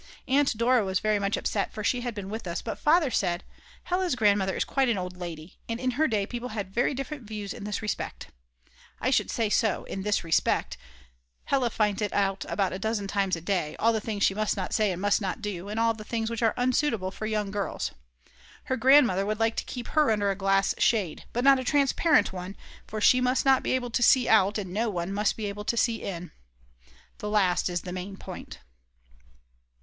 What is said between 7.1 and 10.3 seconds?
views in this respect. I should say so, in this